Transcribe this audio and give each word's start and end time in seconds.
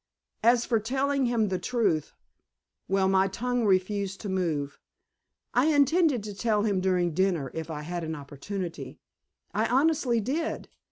As 0.41 0.65
for 0.65 0.79
telling 0.79 1.27
him 1.27 1.49
the 1.49 1.59
truth 1.59 2.15
well, 2.87 3.07
my 3.07 3.27
tongue 3.27 3.65
refused 3.67 4.19
to 4.21 4.29
move. 4.29 4.79
I 5.53 5.67
intended 5.67 6.23
to 6.23 6.33
tell 6.33 6.63
him 6.63 6.81
during 6.81 7.13
dinner 7.13 7.51
if 7.53 7.69
I 7.69 7.83
had 7.83 8.03
an 8.03 8.15
opportunity; 8.15 8.97
I 9.53 9.67
honestly 9.67 10.19
did. 10.19 10.69